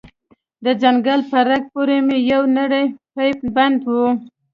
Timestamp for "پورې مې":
1.73-2.17